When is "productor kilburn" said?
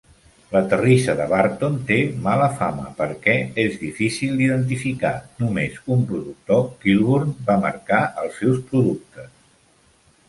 6.13-7.33